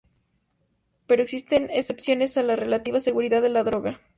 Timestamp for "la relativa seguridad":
2.41-3.39